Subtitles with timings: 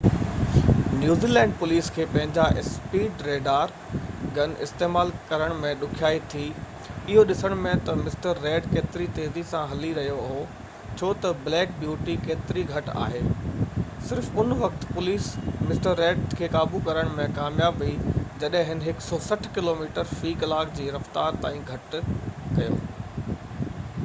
[0.99, 3.73] نيوزي Zealand police کي پنهنجا speed radar
[4.37, 6.45] gun استعمال ڪرڻ ۾ ڏکيائي ٿي
[6.93, 10.39] اهو ڏسڻ ۾ تہ مسٽر ريڊ ڪيتري تيزي سان هلي رهيو هو
[11.01, 13.21] ڇو تہ بليڪ بيوٽي ڪيتري گهٽ آهي
[14.11, 15.27] صرف ان وقت پوليس
[15.69, 18.15] مسٽر ريڊ کي قابو ڪرڻ ۾ ڪامياب ويئي
[18.45, 22.01] جڏهن هن 160 ڪلوميٽر في ڪلاڪ جي رفتار تائين گهٽ
[22.57, 22.81] ڪيو